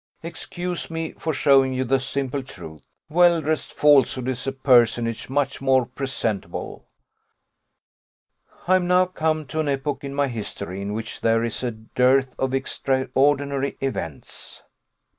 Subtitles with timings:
[0.23, 5.61] Excuse me for showing you the simple truth; well dressed falsehood is a personage much
[5.61, 6.87] more presentable.
[8.67, 11.69] I am now come to an epoch in my history in which there is a
[11.69, 14.63] dearth of extraordinary events.